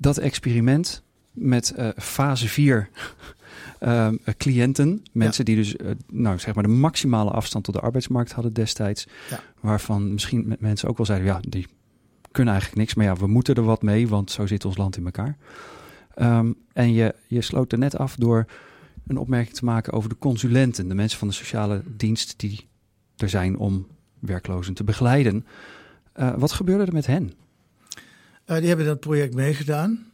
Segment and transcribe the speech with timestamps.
[0.00, 1.02] dat experiment
[1.32, 2.88] met uh, fase 4
[3.80, 8.32] uh, cliënten, mensen die dus uh, nou, zeg maar de maximale afstand tot de arbeidsmarkt
[8.32, 9.40] hadden destijds, ja.
[9.60, 11.66] waarvan misschien met mensen ook wel zeiden, ja, die
[12.30, 14.96] kunnen eigenlijk niks, maar ja, we moeten er wat mee, want zo zit ons land
[14.96, 15.36] in elkaar.
[16.16, 18.46] Um, en je, je sloot er net af door
[19.06, 22.68] een opmerking te maken over de consulenten, de mensen van de sociale dienst die
[23.16, 23.86] er zijn om
[24.18, 25.46] werklozen te begeleiden.
[26.16, 27.32] Uh, wat gebeurde er met hen?
[28.50, 30.06] Uh, die hebben dat project meegedaan.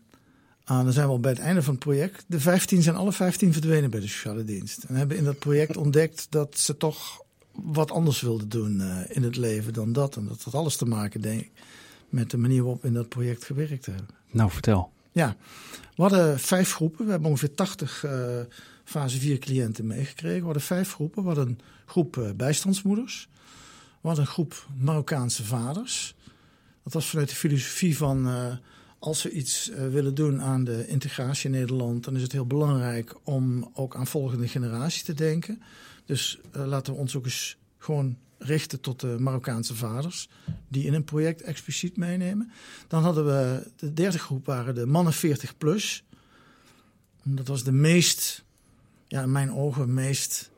[0.71, 2.25] Uh, dan zijn we al bij het einde van het project.
[2.27, 4.85] De 15 zijn alle 15 verdwenen bij de sociale dienst.
[4.85, 9.22] En hebben in dat project ontdekt dat ze toch wat anders wilden doen uh, in
[9.22, 10.17] het leven dan dat.
[10.17, 11.50] En dat had alles te maken, denk ik,
[12.08, 14.08] met de manier waarop we in dat project gewerkt hebben.
[14.30, 14.93] Nou, vertel.
[15.13, 15.36] Ja,
[15.94, 17.05] we hadden vijf groepen.
[17.05, 18.13] We hebben ongeveer 80 uh,
[18.85, 20.39] fase 4 cliënten meegekregen.
[20.39, 21.22] We hadden vijf groepen.
[21.22, 23.29] We hadden een groep bijstandsmoeders.
[24.00, 26.15] We hadden een groep Marokkaanse vaders.
[26.86, 28.54] Dat was vanuit de filosofie van uh,
[28.99, 32.47] als we iets uh, willen doen aan de integratie in Nederland, dan is het heel
[32.47, 35.62] belangrijk om ook aan volgende generatie te denken.
[36.05, 40.28] Dus uh, laten we ons ook eens gewoon richten tot de Marokkaanse vaders,
[40.69, 42.50] die in een project expliciet meenemen.
[42.88, 46.05] Dan hadden we de derde groep waren de mannen 40 plus.
[47.22, 48.44] Dat was de meest,
[49.08, 50.50] ja, in mijn ogen, meest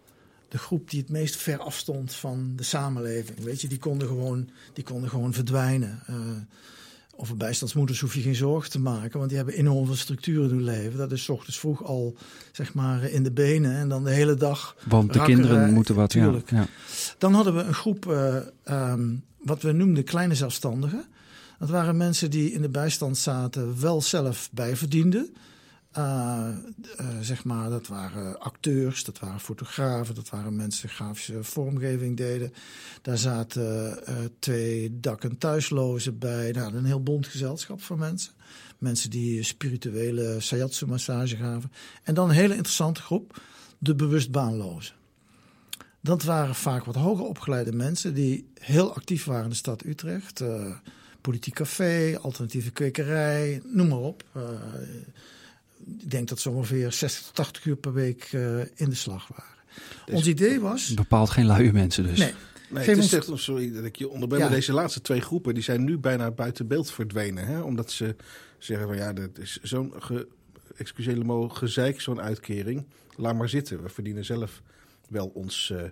[0.48, 3.38] de groep die het meest ver afstond van de samenleving.
[3.38, 6.02] Weet je, die konden gewoon, die konden gewoon verdwijnen.
[6.10, 6.16] Uh,
[7.20, 10.56] over bijstandsmoeders hoef je geen zorgen te maken, want die hebben enorm veel structuren in
[10.56, 10.98] hun leven.
[10.98, 12.16] Dat is ochtends vroeg al,
[12.52, 14.77] zeg maar, in de benen en dan de hele dag.
[14.84, 16.66] Want de rakkeren, kinderen moeten wat, ja, ja,
[17.18, 18.36] Dan hadden we een groep, uh,
[18.90, 21.05] um, wat we noemden kleine zelfstandigen.
[21.58, 25.34] Dat waren mensen die in de bijstand zaten, wel zelf bijverdienden.
[25.98, 26.48] Uh,
[27.00, 32.16] uh, zeg maar, dat waren acteurs, dat waren fotografen, dat waren mensen die grafische vormgeving
[32.16, 32.52] deden.
[33.02, 36.50] Daar zaten uh, twee dak- en thuislozen bij.
[36.50, 38.32] Nou, een heel bond gezelschap van mensen.
[38.78, 41.72] Mensen die spirituele sayatsu-massage gaven.
[42.02, 43.42] En dan een hele interessante groep,
[43.78, 44.94] de bewust baanlozen.
[46.00, 50.42] Dat waren vaak wat hoger opgeleide mensen die heel actief waren in de stad Utrecht.
[51.20, 54.24] politiek café, alternatieve kwekerij, noem maar op
[56.00, 59.28] ik denk dat ze ongeveer 60 tot 80 uur per week uh, in de slag
[59.28, 59.56] waren.
[60.06, 60.94] Dus Ons idee was...
[60.94, 62.18] Bepaald geen luie mensen dus.
[62.18, 62.34] Nee.
[62.70, 64.46] Nee, het is echt, sorry dat ik je onderbreek, ja.
[64.46, 67.46] maar deze laatste twee groepen die zijn nu bijna buiten beeld verdwenen.
[67.46, 67.61] Hè?
[67.61, 68.17] Omdat ze
[68.58, 70.28] zeggen van ja, dat is zo'n, ge,
[70.77, 72.86] excuseer me, gezeik, zo'n uitkering.
[73.17, 74.62] Laat maar zitten, we verdienen zelf
[75.08, 75.83] wel ons, uh,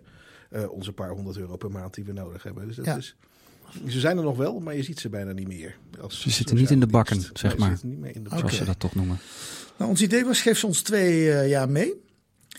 [0.63, 2.67] uh, onze paar honderd euro per maand die we nodig hebben.
[2.67, 2.97] Dus dat ja.
[2.97, 3.17] is...
[3.89, 5.77] Ze zijn er nog wel, maar je ziet ze bijna niet meer.
[6.01, 7.39] Als ze zitten niet in de bakken, dienst.
[7.39, 7.69] zeg maar.
[7.69, 8.39] Ze zitten niet meer in de bakken.
[8.39, 9.19] Zoals ze dat toch noemen.
[9.79, 11.95] Nou, ons idee was, geef ze ons twee uh, jaar mee.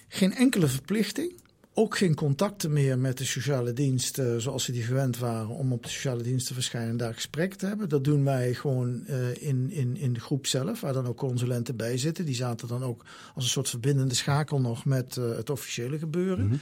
[0.07, 1.33] Geen enkele verplichting.
[1.73, 5.73] Ook geen contacten meer met de sociale dienst uh, zoals ze die gewend waren om
[5.73, 7.89] op de sociale dienst te verschijnen en daar gesprek te hebben.
[7.89, 11.75] Dat doen wij gewoon uh, in, in, in de groep zelf, waar dan ook consulenten
[11.75, 12.25] bij zitten.
[12.25, 16.43] Die zaten dan ook als een soort verbindende schakel nog met het officiële gebeuren.
[16.43, 16.59] Mm -hmm.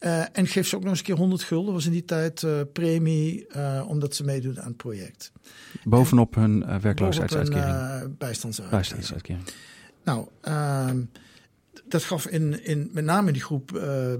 [0.00, 1.74] Uh, en geef ze ook nog eens een keer 100 gulden.
[1.74, 5.32] was in die tijd uh, premie, uh, omdat ze meedoen aan het project.
[5.84, 7.66] Bovenop hun werkloosheidsuitkering?
[7.66, 8.70] Bovenop bijstandsuitkering.
[8.70, 9.42] bijstandsuitkering.
[10.04, 11.02] Nou, ehm,
[11.88, 13.68] dat gaf in, in, met name in die groep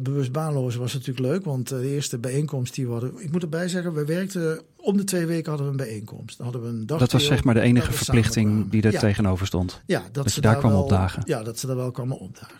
[0.00, 1.44] bewust baanlozen was natuurlijk leuk.
[1.44, 3.12] Want de eerste bijeenkomst die we hadden...
[3.22, 4.60] Ik moet erbij zeggen, we werkten...
[4.76, 6.36] Om de twee weken hadden we een bijeenkomst.
[6.36, 9.00] Dan hadden we een dag dat was zeg maar de enige verplichting die er ja.
[9.00, 9.80] tegenover stond.
[9.86, 11.22] Ja, dat, dat ze je daar, daar kwam wel, opdagen.
[11.26, 12.56] Ja, dat ze daar wel kwamen opdagen.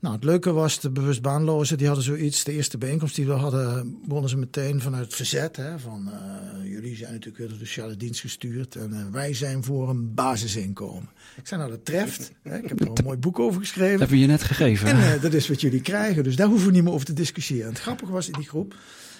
[0.00, 2.44] Nou, het leuke was, de bewust baanlozen, die hadden zoiets.
[2.44, 5.56] De eerste bijeenkomst die we hadden, begonnen ze meteen vanuit het verzet.
[5.56, 8.76] Hè, van uh, jullie zijn natuurlijk weer door de sociale dienst gestuurd.
[8.76, 11.08] En uh, wij zijn voor een basisinkomen.
[11.36, 12.32] Ik zei, nou, dat treft.
[12.42, 13.98] Hè, ik heb er een mooi boek over geschreven.
[13.98, 14.88] Dat heb je je net gegeven.
[14.88, 16.24] En uh, dat is wat jullie krijgen.
[16.24, 17.66] Dus daar hoeven we niet meer over te discussiëren.
[17.66, 18.74] En het grappige was in die groep.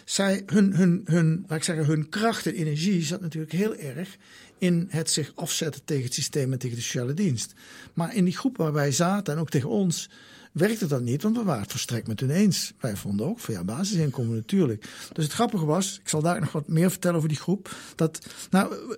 [0.04, 4.16] Zij, hun, hun, hun, laat ik zeggen, hun kracht en energie zat natuurlijk heel erg
[4.58, 7.52] in het zich afzetten tegen het systeem en tegen de sociale dienst.
[7.94, 10.08] Maar in die groep waar wij zaten en ook tegen ons
[10.52, 12.72] werkte dat niet, want we waren het volstrekt met hun eens.
[12.80, 14.82] Wij vonden ook van ja, basisinkomen natuurlijk.
[15.12, 18.26] Dus het grappige was, ik zal daar nog wat meer vertellen over die groep, dat
[18.50, 18.96] nou,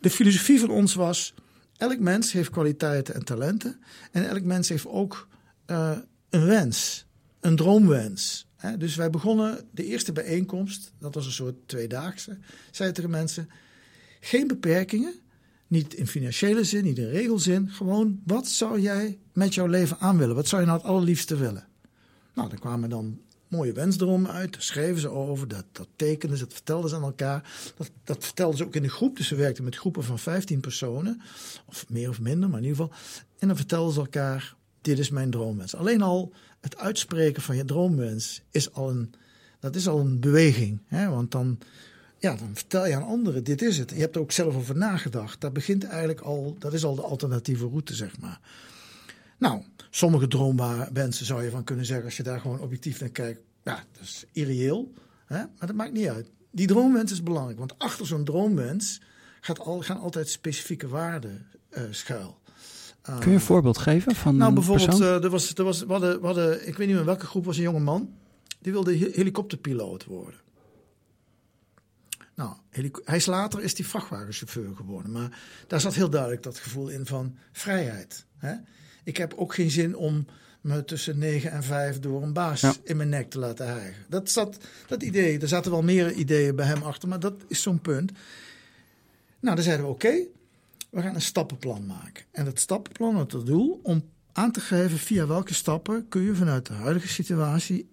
[0.00, 1.34] de filosofie van ons was,
[1.76, 3.80] elk mens heeft kwaliteiten en talenten
[4.12, 5.28] en elk mens heeft ook
[5.66, 5.98] uh,
[6.30, 7.06] een wens,
[7.40, 8.46] een droomwens.
[8.78, 12.38] Dus wij begonnen de eerste bijeenkomst, dat was een soort tweedaagse,
[12.70, 13.50] zeiden tegen mensen,
[14.20, 15.14] geen beperkingen,
[15.66, 17.70] niet in financiële zin, niet in regelzin.
[17.70, 20.34] Gewoon, wat zou jij met jouw leven aan willen?
[20.34, 21.66] Wat zou je nou het allerliefste willen?
[22.34, 24.52] Nou, daar kwamen dan mooie wensdromen uit.
[24.52, 27.50] Daar schreven ze over, dat, dat tekenden ze, dat vertelden ze aan elkaar.
[27.76, 29.16] Dat, dat vertelden ze ook in de groep.
[29.16, 31.20] Dus ze werkten met groepen van 15 personen.
[31.66, 32.98] Of meer of minder, maar in ieder geval.
[33.38, 35.74] En dan vertelden ze elkaar, dit is mijn droomwens.
[35.74, 39.14] Alleen al het uitspreken van je droomwens is al een,
[39.60, 40.82] dat is al een beweging.
[40.86, 41.08] Hè?
[41.08, 41.58] Want dan
[42.26, 43.90] ja, dan vertel je aan anderen, dit is het.
[43.90, 45.40] Je hebt er ook zelf over nagedacht.
[45.40, 48.40] Dat begint eigenlijk al, dat is al de alternatieve route, zeg maar.
[49.38, 53.40] Nou, sommige droomwensen zou je van kunnen zeggen, als je daar gewoon objectief naar kijkt,
[53.62, 54.92] ja, dat is irreëel.
[55.26, 55.36] Hè?
[55.36, 56.30] Maar dat maakt niet uit.
[56.50, 59.00] Die droomwens is belangrijk, want achter zo'n droomwens
[59.40, 62.38] gaat al, gaan altijd specifieke waarden uh, schuil.
[63.02, 66.20] Kun je een voorbeeld geven van Nou, bijvoorbeeld, uh, er was, er was, we hadden,
[66.20, 68.10] we hadden, ik weet niet meer welke groep was een jonge man.
[68.58, 70.40] Die wilde helikopterpiloot worden.
[72.36, 72.54] Nou,
[73.04, 75.12] hij is later is die vrachtwagenchauffeur geworden.
[75.12, 78.24] Maar daar zat heel duidelijk dat gevoel in van vrijheid.
[78.38, 78.54] Hè?
[79.04, 80.26] Ik heb ook geen zin om
[80.60, 84.04] me tussen negen en vijf door een baas in mijn nek te laten hijgen.
[84.08, 87.62] Dat, zat, dat idee, er zaten wel meer ideeën bij hem achter, maar dat is
[87.62, 88.12] zo'n punt.
[89.40, 90.14] Nou, dan zeiden we oké,
[90.90, 92.24] we gaan een stappenplan maken.
[92.30, 96.34] En dat stappenplan had het doel om aan te geven via welke stappen kun je
[96.34, 97.88] vanuit de huidige situatie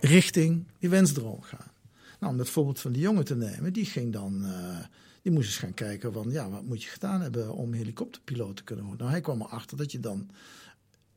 [0.00, 1.70] richting die wensdroom gaan.
[2.18, 4.78] Nou, om dat voorbeeld van die jongen te nemen, die ging dan, uh,
[5.22, 8.64] die moest eens gaan kijken van, ja, wat moet je gedaan hebben om helikopterpiloot te
[8.64, 9.02] kunnen worden?
[9.02, 10.30] Nou, hij kwam erachter dat je dan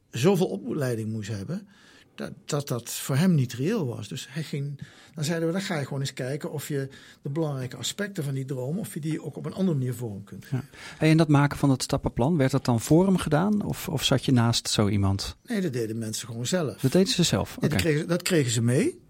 [0.09, 1.68] zoveel opleiding moest hebben,
[2.15, 4.07] dat, dat dat voor hem niet reëel was.
[4.07, 4.80] Dus hij ging,
[5.15, 6.89] dan zeiden we, dan ga je gewoon eens kijken of je
[7.21, 10.24] de belangrijke aspecten van die droom, of je die ook op een andere manier vorm
[10.24, 10.63] kunt Ja.
[11.00, 13.62] En dat maken van dat stappenplan, werd dat dan voor hem gedaan?
[13.62, 15.38] Of, of zat je naast zo iemand?
[15.45, 16.81] Nee, dat deden mensen gewoon zelf.
[16.81, 17.57] Dat deden ze zelf?
[17.57, 17.69] Okay.
[17.69, 19.00] dat, kregen, dat kregen ze mee.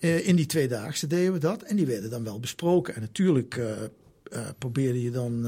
[0.00, 2.94] Uh, in die tweedaagse deden we dat en die werden dan wel besproken.
[2.94, 3.70] En natuurlijk uh,
[4.32, 5.46] uh, probeerde je dan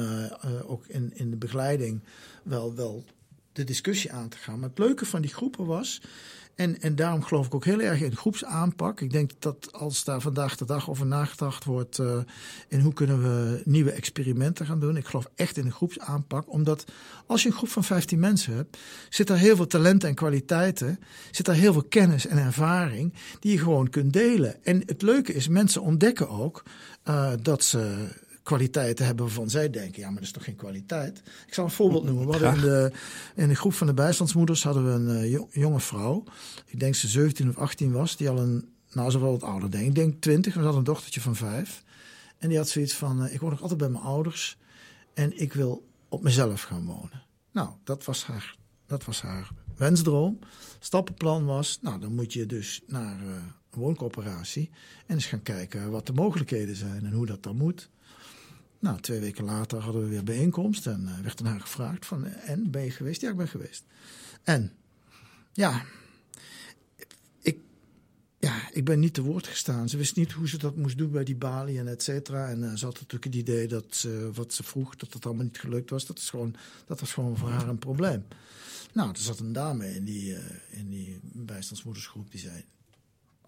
[0.67, 2.02] ook in, in de begeleiding
[2.43, 3.05] wel, wel
[3.52, 4.58] de discussie aan te gaan.
[4.58, 6.00] Maar het leuke van die groepen was
[6.61, 9.01] en, en daarom geloof ik ook heel erg in groepsaanpak.
[9.01, 12.19] Ik denk dat als daar vandaag de dag over nagedacht wordt uh,
[12.69, 14.97] in hoe kunnen we nieuwe experimenten gaan doen.
[14.97, 16.53] Ik geloof echt in een groepsaanpak.
[16.53, 16.85] Omdat
[17.27, 18.79] als je een groep van 15 mensen hebt,
[19.09, 20.99] zit er heel veel talenten en kwaliteiten.
[21.31, 24.65] Zit er heel veel kennis en ervaring die je gewoon kunt delen.
[24.65, 26.62] En het leuke is, mensen ontdekken ook
[27.09, 28.09] uh, dat ze
[28.50, 31.23] kwaliteiten hebben waarvan zij denken, ja, maar dat is toch geen kwaliteit.
[31.47, 32.26] Ik zal een voorbeeld noemen.
[32.26, 32.93] We hadden in de,
[33.35, 36.25] in de groep van de bijstandsmoeders hadden we een uh, jonge vrouw.
[36.67, 39.70] Ik denk ze 17 of 18 was, die al een, nou, ze wel wat ouder
[39.70, 39.94] denk ik.
[39.94, 41.82] denk 20, we had een dochtertje van 5.
[42.38, 44.58] En die had zoiets van, uh, ik woon nog altijd bij mijn ouders
[45.14, 47.23] en ik wil op mezelf gaan wonen.
[47.52, 48.56] Nou, dat was haar,
[48.87, 50.38] dat was haar wensdroom.
[50.79, 53.26] Stappenplan was, nou, dan moet je dus naar uh,
[53.70, 54.70] een wooncoöperatie
[55.06, 57.91] en eens gaan kijken wat de mogelijkheden zijn en hoe dat dan moet.
[58.81, 62.27] Nou, twee weken later hadden we weer bijeenkomst en uh, werd naar haar gevraagd van,
[62.27, 63.21] en, ben je geweest?
[63.21, 63.85] Ja, ik ben geweest.
[64.43, 64.73] En,
[65.53, 65.85] ja,
[67.43, 67.59] ik,
[68.38, 69.88] ja, ik ben niet te woord gestaan.
[69.88, 72.49] Ze wist niet hoe ze dat moest doen bij die balie en et cetera.
[72.49, 75.61] En uh, ze had natuurlijk het idee dat wat ze vroeg, dat het allemaal niet
[75.61, 76.06] gelukt was.
[76.06, 76.55] Dat, is gewoon,
[76.87, 78.25] dat was gewoon voor haar een probleem.
[78.93, 80.37] Nou, er zat een dame in die,
[80.71, 82.65] in die bijstandsmoedersgroep die zei,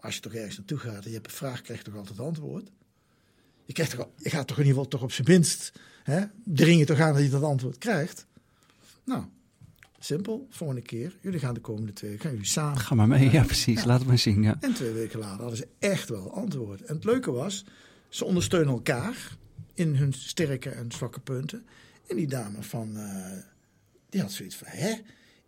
[0.01, 2.19] als je toch ergens naartoe gaat en je hebt een vraag, krijg je toch altijd
[2.19, 2.71] antwoord?
[3.65, 5.73] Je, krijgt toch, je gaat toch in ieder geval toch op zijn minst
[6.03, 8.27] hè, dring je toch aan dat je dat antwoord krijgt.
[9.05, 9.25] Nou,
[9.99, 10.47] simpel.
[10.51, 11.19] Volgende keer.
[11.21, 12.79] Jullie gaan de komende twee weken gaan jullie samen.
[12.79, 13.81] Ga maar mee, ja precies.
[13.81, 13.87] Ja.
[13.87, 14.43] Laat het maar zien.
[14.43, 14.57] Ja.
[14.61, 16.83] En twee weken later hadden ze echt wel antwoord.
[16.83, 17.65] En het leuke was,
[18.09, 19.37] ze ondersteunen elkaar
[19.75, 21.67] in hun sterke en zwakke punten.
[22.09, 23.27] En die dame van, uh,
[24.09, 24.95] die had zoiets van, hè?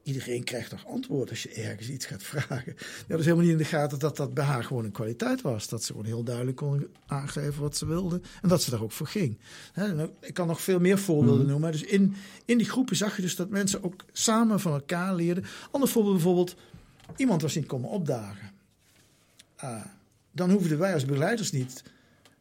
[0.04, 2.74] Iedereen krijgt toch antwoord als je ergens iets gaat vragen.
[2.76, 5.40] Ja, dat is helemaal niet in de gaten dat dat bij haar gewoon een kwaliteit
[5.40, 5.68] was.
[5.68, 8.20] Dat ze gewoon heel duidelijk kon aangeven wat ze wilde.
[8.42, 9.38] En dat ze daar ook voor ging.
[9.72, 11.50] He, ik kan nog veel meer voorbeelden mm.
[11.50, 11.72] noemen.
[11.72, 12.14] Dus in,
[12.44, 15.44] in die groepen zag je dus dat mensen ook samen van elkaar leerden.
[15.70, 16.56] Ander voorbeeld bijvoorbeeld.
[17.16, 18.50] Iemand was niet komen opdagen.
[19.64, 19.84] Uh,
[20.32, 21.82] dan hoefden wij als begeleiders niet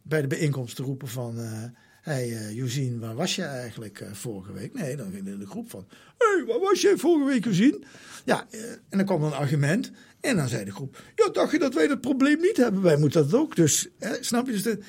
[0.02, 1.40] bij de bijeenkomst te roepen van...
[1.40, 1.64] Uh,
[2.04, 4.74] hey, uh, waar was je eigenlijk uh, vorige week?
[4.74, 5.86] Nee, dan ging in de groep van,
[6.18, 7.84] hé, hey, waar was je vorige week, Josien?
[8.26, 9.92] Ja, uh, en dan kwam een argument.
[10.20, 12.82] En dan zei de groep, ja, dacht je dat wij dat probleem niet hebben?
[12.82, 13.56] Wij moeten dat ook.
[13.56, 14.52] Dus, snap je?
[14.52, 14.80] Dus de,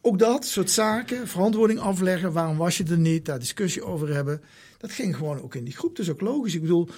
[0.00, 2.32] ook dat soort zaken, verantwoording afleggen.
[2.32, 3.24] Waarom was je er niet?
[3.24, 4.42] Daar discussie over hebben.
[4.78, 5.98] Dat ging gewoon ook in die groep.
[5.98, 6.54] Is ook logisch.
[6.54, 6.88] Ik bedoel,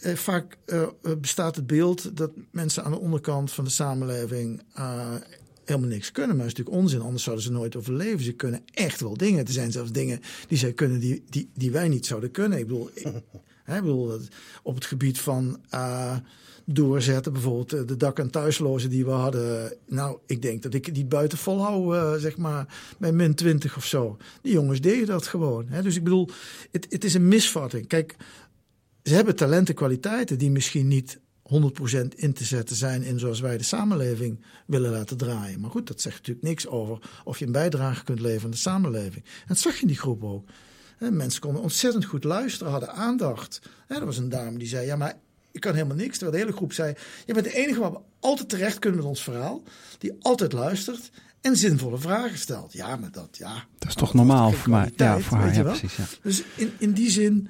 [0.00, 0.56] vaak
[1.20, 4.62] bestaat het beeld dat mensen aan de onderkant van de samenleving
[5.68, 6.36] helemaal niks kunnen.
[6.36, 8.24] Maar dat is natuurlijk onzin, anders zouden ze nooit overleven.
[8.24, 9.46] Ze kunnen echt wel dingen.
[9.46, 12.58] Er zijn zelfs dingen die zij kunnen die, die, die wij niet zouden kunnen.
[12.58, 13.04] Ik bedoel, ik,
[13.64, 14.20] hè, ik bedoel
[14.62, 16.16] op het gebied van uh,
[16.64, 19.76] doorzetten, bijvoorbeeld de dak- en thuislozen die we hadden.
[19.86, 23.84] Nou, ik denk dat ik die buiten volhou, uh, zeg maar, bij min 20 of
[23.84, 24.16] zo.
[24.42, 25.66] Die jongens deden dat gewoon.
[25.68, 25.82] Hè.
[25.82, 26.28] Dus ik bedoel,
[26.70, 27.86] het, het is een misvatting.
[27.86, 28.16] Kijk,
[29.02, 31.18] ze hebben talenten, kwaliteiten die misschien niet
[31.48, 35.60] 100% in te zetten zijn in zoals wij de samenleving willen laten draaien.
[35.60, 38.56] Maar goed, dat zegt natuurlijk niks over of je een bijdrage kunt leveren aan de
[38.56, 39.24] samenleving.
[39.24, 40.48] En dat zag je in die groep ook.
[40.98, 43.60] Mensen konden ontzettend goed luisteren, hadden aandacht.
[43.86, 45.18] Er was een dame die zei: Ja, maar
[45.50, 46.18] ik kan helemaal niks.
[46.18, 46.94] Terwijl de hele groep zei:
[47.26, 49.62] Je bent de enige waar we altijd terecht kunnen met ons verhaal.
[49.98, 52.72] Die altijd luistert en zinvolle vragen stelt.
[52.72, 53.64] Ja, maar dat, ja.
[53.78, 54.92] Dat is toch normaal voor mij.
[54.96, 55.96] Ja, voor haar, ja, precies.
[55.96, 56.04] Ja.
[56.22, 57.48] Dus in, in die zin.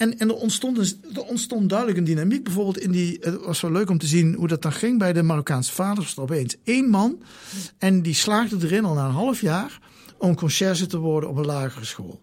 [0.00, 2.44] En, en er, ontstond een, er ontstond duidelijk een dynamiek.
[2.44, 3.18] Bijvoorbeeld in die.
[3.20, 6.18] Het was wel leuk om te zien hoe dat dan ging bij de Marokkaanse vaders.
[6.18, 7.22] Opeens één man.
[7.78, 9.80] En die slaagde erin al na een half jaar.
[10.18, 12.20] om conciërge te worden op een lagere school.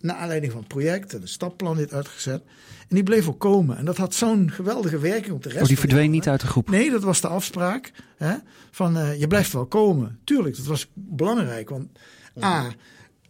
[0.00, 2.42] Naar aanleiding van het project en een stapplan dit uitgezet.
[2.88, 3.76] En die bleef ook komen.
[3.76, 5.62] En dat had zo'n geweldige werking op de rest.
[5.62, 6.70] Oh, die verdween niet uit de groep?
[6.70, 7.92] Nee, dat was de afspraak.
[8.16, 8.34] Hè,
[8.70, 10.18] van uh, je blijft wel komen.
[10.24, 11.68] Tuurlijk, dat was belangrijk.
[11.68, 11.88] Want
[12.42, 12.72] A,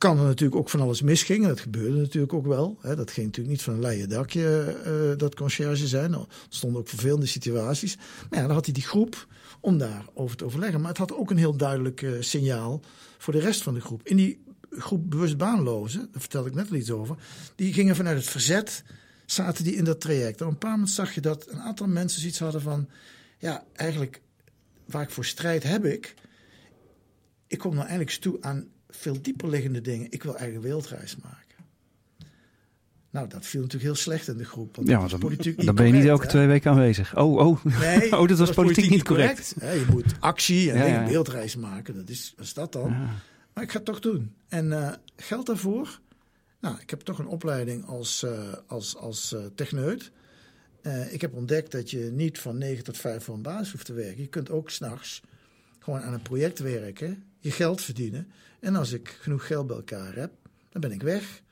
[0.05, 1.49] kan er natuurlijk ook van alles misgingen.
[1.49, 2.79] Dat gebeurde natuurlijk ook wel.
[2.81, 2.97] Hè.
[2.97, 6.13] Dat ging natuurlijk niet van een leien dakje, uh, dat conciërge zijn.
[6.13, 7.97] Er stonden ook vervelende situaties.
[7.97, 9.27] Maar ja, dan had hij die groep
[9.61, 10.81] om daarover te overleggen.
[10.81, 12.81] Maar het had ook een heel duidelijk uh, signaal
[13.19, 14.01] voor de rest van de groep.
[14.05, 17.17] In die groep bewust baanlozen, daar vertelde ik net al iets over,
[17.55, 18.85] die gingen vanuit het verzet,
[19.27, 20.41] zaten die in dat traject.
[20.41, 22.89] En op een paar moment zag je dat een aantal mensen zoiets hadden van,
[23.39, 24.21] ja, eigenlijk
[24.85, 26.15] waar ik voor strijd heb ik,
[27.47, 30.07] ik kom nou eigenlijk toe aan veel dieper liggende dingen.
[30.11, 31.45] Ik wil eigenlijk een wereldreis maken.
[33.11, 34.77] Nou, dat viel natuurlijk heel slecht in de groep.
[34.77, 36.29] Want ja, dan, ben je niet elke hè?
[36.29, 37.17] twee weken aanwezig.
[37.17, 37.65] Oh, oh.
[37.65, 39.55] Nee, oh dat was politiek, niet correct.
[39.61, 41.95] Je moet actie en Ja, wereldreis maken.
[41.95, 42.91] Dat is, is dat dan?
[42.91, 43.09] Ja.
[43.53, 44.35] Maar ik ga het toch doen.
[44.49, 46.01] En eh, geld daarvoor?
[46.61, 50.11] Nou, ik heb toch een opleiding als, eh, als, als eh, techneut.
[51.11, 53.93] Ik heb ontdekt dat je niet van 9 tot 5 voor een baas hoeft te
[53.93, 54.23] werken.
[54.23, 55.23] Je kunt ook s'nachts
[55.79, 58.29] gewoon aan een project werken, je geld verdienen.
[58.61, 60.33] En als ik genoeg geld bij elkaar heb,
[60.69, 61.43] dan ben ik weg.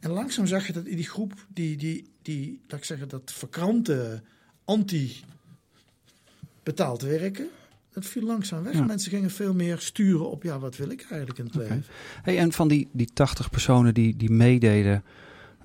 [0.00, 3.32] En langzaam zag je dat in die groep, die, die, die laat ik zeggen, dat
[3.32, 4.22] verkrampte
[4.64, 7.48] anti-betaald werken,
[7.92, 8.74] dat viel langzaam weg.
[8.74, 8.84] Ja.
[8.84, 11.84] Mensen gingen veel meer sturen op, ja, wat wil ik eigenlijk in het leven?
[12.22, 15.04] Hey, en van die, die 80 personen die, die meededen,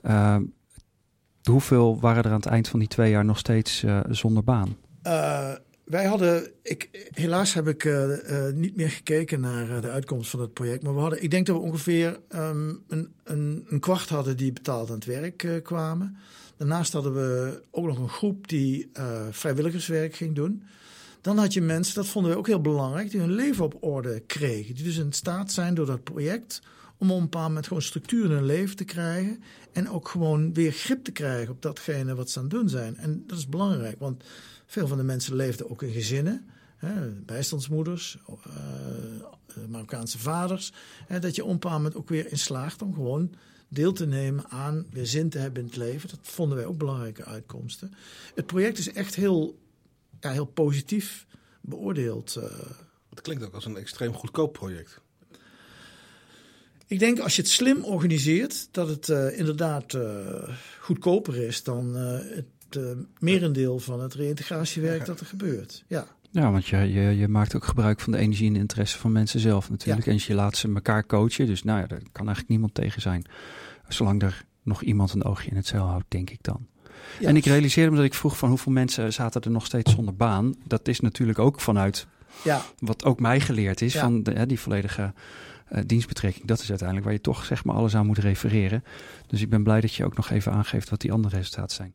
[0.02, 0.38] eh,
[1.44, 4.78] hoeveel waren er aan het eind van die twee jaar nog steeds eh, zonder baan?
[5.02, 5.54] Eh,
[5.88, 10.30] wij hadden, ik, helaas heb ik eh, eh, niet meer gekeken naar eh, de uitkomst
[10.30, 10.84] van het project.
[10.84, 14.54] Maar we hadden, ik denk dat we ongeveer ehm, een, een, een kwart hadden die
[14.54, 16.18] betaald aan het werk kwamen.
[16.58, 18.92] Daarnaast hadden we ook nog een groep die
[19.32, 20.64] vrijwilligerswerk ging doen.
[21.22, 24.20] Dan had je mensen, dat vonden we ook heel belangrijk, die hun leven op orde
[24.20, 24.76] kregen.
[24.76, 26.62] Die dus in staat zijn door dat project
[26.98, 29.44] om op een bepaald moment gewoon structuur in hun leven te krijgen.
[29.72, 32.98] En ook gewoon weer grip te krijgen op datgene wat ze aan het doen zijn.
[32.98, 34.24] En dat is belangrijk, want
[34.68, 36.50] veel van de mensen leefden ook in gezinnen.
[36.78, 40.72] Hè, bijstandsmoeders, eh, Marokkaanse vaders.
[41.08, 43.34] Hè, dat je op een bepaald moment ook weer in slaagt om gewoon
[43.68, 46.10] deel te nemen aan weer zin te hebben in het leven.
[46.10, 47.94] Dat vonden wij ook belangrijke uitkomsten.
[48.36, 49.60] Het project is echt heel,
[50.20, 51.26] ja, heel positief
[51.62, 52.36] beoordeeld.
[52.36, 52.44] eh.
[53.10, 55.02] Het klinkt ook als een extreem goedkoop project.
[56.88, 59.98] Ik denk als je het slim organiseert, dat het eh, inderdaad
[60.80, 62.38] goedkoper is dan eh,
[62.70, 65.84] het eh, merendeel van het reïntegratiewerk dat er gebeurt.
[65.88, 66.08] Ja.
[66.32, 69.12] Ja, want je, je, je maakt ook gebruik van de energie en de interesse van
[69.12, 70.08] mensen zelf natuurlijk.
[70.08, 71.46] En je laat ze elkaar coachen.
[71.46, 73.26] Dus nou ja, daar kan eigenlijk niemand tegen zijn.
[73.88, 76.68] Zolang er nog iemand een oogje in het zeil houdt, denk ik dan.
[77.20, 77.28] Ja.
[77.28, 80.16] En ik realiseerde me dat ik vroeg van hoeveel mensen zaten er nog steeds zonder
[80.16, 80.56] baan.
[80.64, 82.08] Dat is natuurlijk ook vanuit
[82.44, 85.14] Ja, wat ook mij geleerd is van de, hè, die volledige
[85.68, 86.48] eh, dienstbetrekking.
[86.48, 88.84] Dat is uiteindelijk waar je toch zeg maar alles aan moet refereren.
[89.28, 91.94] Dus ik ben blij dat je ook nog even aangeeft wat die andere resultaten zijn.